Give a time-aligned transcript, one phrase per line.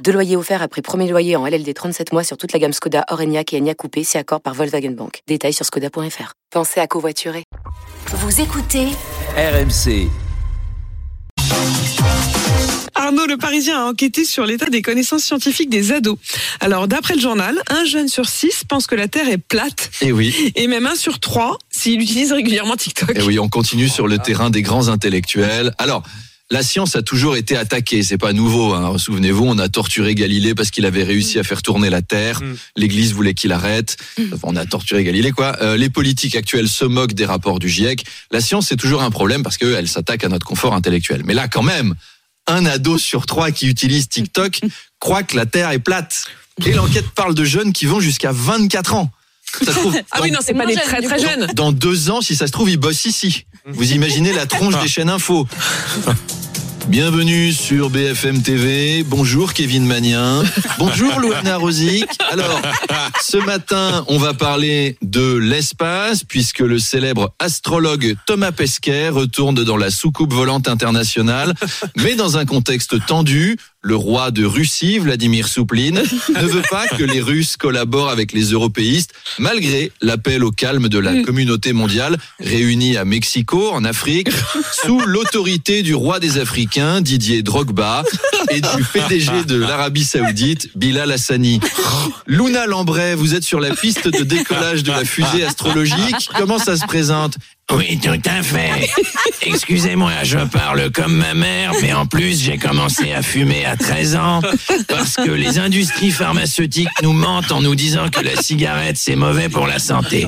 [0.00, 3.04] Deux loyers offerts après premier loyer en LLD 37 mois sur toute la gamme Skoda,
[3.10, 5.20] Orenia et Enya Coupé, si accord par Volkswagen Bank.
[5.28, 6.32] Détails sur skoda.fr.
[6.50, 7.44] Pensez à covoiturer.
[8.08, 8.86] Vous écoutez
[9.36, 10.08] RMC.
[12.94, 16.18] Arnaud Le Parisien a enquêté sur l'état des connaissances scientifiques des ados.
[16.60, 19.90] Alors, d'après le journal, un jeune sur six pense que la Terre est plate.
[20.00, 20.52] Et Eh oui.
[20.56, 23.10] Et même un sur trois s'il utilise régulièrement TikTok.
[23.10, 25.72] Et Eh oui, on continue sur le terrain des grands intellectuels.
[25.78, 26.02] Alors,
[26.52, 28.74] la science a toujours été attaquée, c'est pas nouveau.
[28.74, 28.98] Hein.
[28.98, 32.42] Souvenez-vous, on a torturé Galilée parce qu'il avait réussi à faire tourner la Terre.
[32.76, 33.96] L'Église voulait qu'il arrête.
[34.34, 35.56] Enfin, on a torturé Galilée, quoi.
[35.62, 38.04] Euh, les politiques actuelles se moquent des rapports du GIEC.
[38.30, 41.22] La science, c'est toujours un problème parce qu'elle s'attaque à notre confort intellectuel.
[41.24, 41.94] Mais là, quand même,
[42.46, 44.60] un ado sur trois qui utilise TikTok
[45.00, 46.26] croit que la Terre est plate.
[46.66, 49.10] Et l'enquête parle de jeunes qui vont jusqu'à 24 ans.
[49.58, 51.46] Ça se trouve, Ah oui, non, c'est pas des très très jeunes.
[51.54, 53.46] dans deux ans, si ça se trouve, il bosse ici.
[53.64, 55.46] Vous imaginez la tronche des chaînes info.
[56.88, 59.04] Bienvenue sur BFM TV.
[59.04, 60.42] Bonjour Kevin Magnien.
[60.78, 62.06] Bonjour Louana Rosic.
[62.30, 62.60] Alors,
[63.22, 69.76] ce matin, on va parler de l'espace puisque le célèbre astrologue Thomas Pesquet retourne dans
[69.76, 71.54] la soucoupe volante internationale,
[71.96, 73.56] mais dans un contexte tendu.
[73.84, 78.52] Le roi de Russie, Vladimir Soupline, ne veut pas que les Russes collaborent avec les
[78.52, 84.28] européistes, malgré l'appel au calme de la communauté mondiale réunie à Mexico, en Afrique,
[84.84, 86.71] sous l'autorité du roi des Africains,
[87.02, 88.02] Didier Drogba,
[88.50, 91.60] et du PDG de l'Arabie Saoudite, Bilal Hassani.
[92.26, 96.30] Luna Lambray, vous êtes sur la piste de décollage de la fusée astrologique.
[96.36, 97.36] Comment ça se présente?
[97.70, 98.88] Oui, tout à fait.
[99.42, 104.16] Excusez-moi, je parle comme ma mère, mais en plus, j'ai commencé à fumer à 13
[104.16, 104.40] ans
[104.88, 109.50] parce que les industries pharmaceutiques nous mentent en nous disant que la cigarette, c'est mauvais
[109.50, 110.26] pour la santé.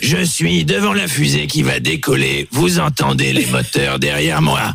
[0.00, 2.46] Je suis devant la fusée qui va décoller.
[2.52, 4.74] Vous entendez les moteurs derrière moi.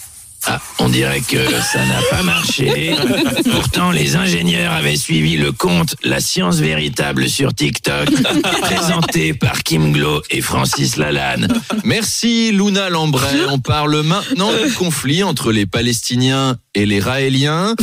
[0.47, 2.95] Ah, on dirait que ça n'a pas marché.
[3.51, 8.09] Pourtant, les ingénieurs avaient suivi le compte La science véritable sur TikTok,
[8.61, 11.47] présenté par Kim Glo et Francis Lalanne.
[11.83, 13.45] Merci Luna Lambray.
[13.49, 17.75] On parle maintenant du conflit entre les Palestiniens et les Raéliens.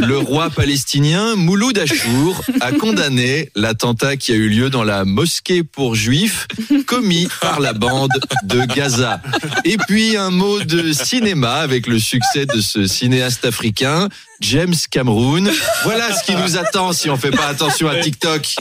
[0.00, 5.62] Le roi palestinien Mouloud Achour a condamné l'attentat qui a eu lieu dans la mosquée
[5.62, 6.46] pour juifs
[6.86, 8.12] commis par la bande
[8.44, 9.20] de Gaza.
[9.64, 14.08] Et puis un mot de cinéma avec le succès de ce cinéaste africain,
[14.40, 15.50] James Cameroun.
[15.84, 18.56] Voilà ce qui nous attend si on fait pas attention à TikTok.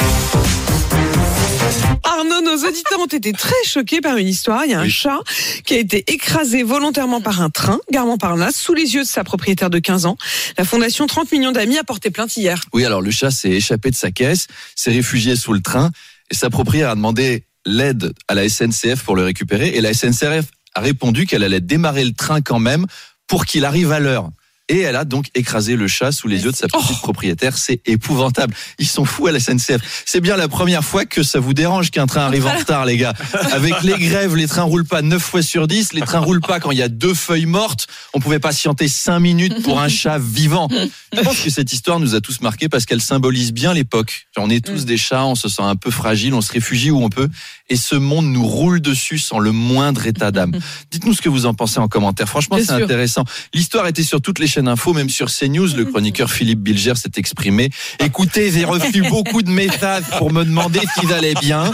[2.04, 4.66] Arnaud, nos auditeurs ont été très choqués par une histoire.
[4.66, 4.90] Il y a un Oui.
[4.92, 5.20] chat
[5.66, 9.24] qui a été écrasé volontairement par un train, gare Montparnasse, sous les yeux de sa
[9.24, 10.18] propriétaire de 15 ans.
[10.58, 12.62] La fondation 30 millions d'amis a porté plainte hier.
[12.74, 15.92] Oui, alors le chat s'est échappé de sa caisse, s'est réfugié sous le train
[16.32, 20.46] et sa propriétaire a demandé l'aide à la SNCF pour le récupérer et la SNCF
[20.74, 22.86] a répondu qu'elle allait démarrer le train quand même
[23.32, 24.30] pour qu'il arrive à l'heure.
[24.68, 27.02] Et elle a donc écrasé le chat sous les yeux de sa petite Oh.
[27.02, 27.58] propriétaire.
[27.58, 28.54] C'est épouvantable.
[28.78, 30.04] Ils sont fous à la SNCF.
[30.06, 32.96] C'est bien la première fois que ça vous dérange qu'un train arrive en retard, les
[32.98, 33.14] gars.
[33.54, 35.94] Avec les grèves, les trains roulent pas 9 fois sur 10.
[35.94, 37.88] Les trains roulent pas quand il y a deux feuilles mortes.
[38.14, 40.68] On pouvait patienter 5 minutes pour un chat vivant.
[41.14, 44.28] Je pense que cette histoire nous a tous marqués parce qu'elle symbolise bien l'époque.
[44.38, 47.02] On est tous des chats, on se sent un peu fragile, on se réfugie où
[47.02, 47.30] on peut.
[47.70, 50.52] Et ce monde nous roule dessus sans le moindre état d'âme.
[50.92, 52.28] Dites-nous ce que vous en pensez en commentaire.
[52.28, 53.24] Franchement, c'est intéressant.
[53.54, 55.74] L'histoire était sur toutes les chaînes info, même sur CNews.
[55.76, 57.70] Le chroniqueur Philippe Bilger s'est exprimé.
[58.00, 61.72] Écoutez, j'ai reçu beaucoup de messages pour me demander s'ils allaient bien.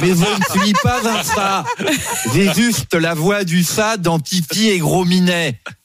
[0.00, 1.64] Mais je ne suis pas un chat.
[2.34, 5.04] J'ai juste la voix du chat dans Titi et Gros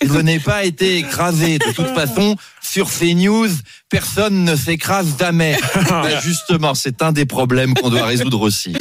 [0.04, 1.58] Je n'ai pas été écrasé.
[1.60, 3.50] De toute façon, sur CNews,
[3.90, 5.58] personne ne s'écrase jamais.
[5.90, 8.76] Ben justement, c'est un des problèmes qu'on doit résoudre aussi.